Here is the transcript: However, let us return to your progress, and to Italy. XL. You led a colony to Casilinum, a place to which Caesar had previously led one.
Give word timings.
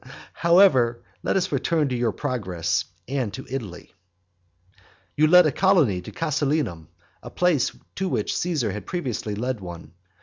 However, 0.33 1.03
let 1.21 1.35
us 1.35 1.51
return 1.51 1.89
to 1.89 1.95
your 1.95 2.11
progress, 2.11 2.85
and 3.07 3.31
to 3.33 3.45
Italy. 3.47 3.93
XL. 3.93 4.81
You 5.15 5.27
led 5.27 5.45
a 5.45 5.51
colony 5.51 6.01
to 6.01 6.11
Casilinum, 6.11 6.87
a 7.21 7.29
place 7.29 7.71
to 7.97 8.09
which 8.09 8.35
Caesar 8.35 8.71
had 8.71 8.87
previously 8.87 9.35
led 9.35 9.59
one. 9.59 9.93